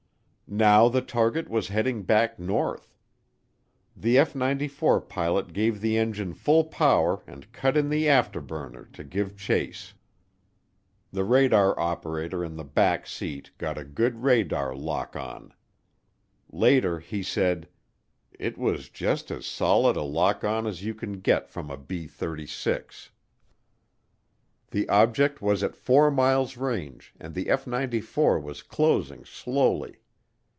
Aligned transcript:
Now 0.53 0.89
the 0.89 0.99
target 1.01 1.47
was 1.47 1.69
heading 1.69 2.03
back 2.03 2.37
north. 2.37 2.97
The 3.95 4.17
F 4.17 4.35
94 4.35 4.99
pilot 4.99 5.53
gave 5.53 5.79
the 5.79 5.97
engine 5.97 6.33
full 6.33 6.65
power 6.65 7.23
and 7.25 7.49
cut 7.53 7.77
in 7.77 7.87
the 7.87 8.07
afterburner 8.09 8.91
to 8.91 9.05
give 9.05 9.37
chase. 9.37 9.93
The 11.09 11.23
radar 11.23 11.79
operator 11.79 12.43
in 12.43 12.57
the 12.57 12.65
back 12.65 13.07
seat 13.07 13.51
got 13.57 13.77
a 13.77 13.85
good 13.85 14.23
radar 14.23 14.75
lock 14.75 15.15
on. 15.15 15.53
Later 16.51 16.99
he 16.99 17.23
said, 17.23 17.69
"It 18.33 18.57
was 18.57 18.89
just 18.89 19.31
as 19.31 19.45
solid 19.45 19.95
a 19.95 20.01
lock 20.01 20.43
on 20.43 20.67
as 20.67 20.83
you 20.83 20.93
get 20.93 21.47
from 21.49 21.69
a 21.71 21.77
B 21.77 22.07
36." 22.07 23.09
The 24.71 24.89
object 24.89 25.41
was 25.41 25.63
at 25.63 25.77
4 25.77 26.11
miles 26.11 26.57
range 26.57 27.13
and 27.21 27.35
the 27.35 27.49
F 27.49 27.65
94 27.65 28.37
was 28.41 28.61
closing 28.61 29.23
slowly. 29.23 29.99